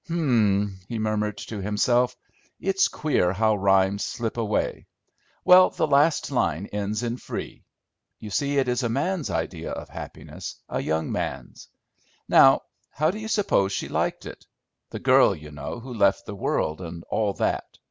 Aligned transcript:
"Hm 0.07 0.17
m 0.23 0.61
m," 0.63 0.79
he 0.87 0.97
murmured 0.97 1.37
to 1.45 1.61
himself, 1.61 2.15
"it's 2.59 2.87
queer 2.87 3.33
how 3.33 3.55
rhymes 3.55 4.03
slip 4.03 4.35
away. 4.37 4.87
Well, 5.45 5.69
the 5.69 5.85
last 5.85 6.31
line 6.31 6.65
ends 6.73 7.03
in 7.03 7.17
free. 7.17 7.65
You 8.17 8.31
see, 8.31 8.57
it 8.57 8.67
is 8.67 8.81
a 8.81 8.89
man's 8.89 9.29
idea 9.29 9.69
of 9.71 9.89
happiness, 9.89 10.55
a 10.67 10.79
young 10.81 11.11
man's. 11.11 11.67
Now, 12.27 12.61
how 12.89 13.11
do 13.11 13.19
you 13.19 13.27
suppose 13.27 13.73
she 13.73 13.89
liked 13.89 14.25
it, 14.25 14.43
the 14.89 14.97
girl, 14.99 15.35
you 15.35 15.51
know, 15.51 15.79
who 15.79 15.93
left 15.93 16.25
the 16.25 16.33
world, 16.35 16.81
and 16.81 17.03
all 17.11 17.33
that? 17.33 17.77